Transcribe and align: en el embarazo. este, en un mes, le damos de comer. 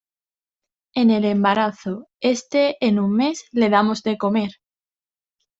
en 0.95 1.11
el 1.11 1.25
embarazo. 1.25 2.07
este, 2.21 2.75
en 2.83 2.97
un 2.99 3.11
mes, 3.13 3.43
le 3.51 3.69
damos 3.69 4.01
de 4.01 4.17
comer. 4.17 4.53